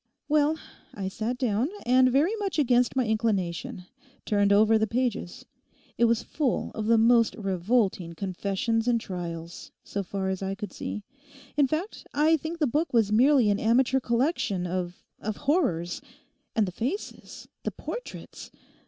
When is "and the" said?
16.55-16.71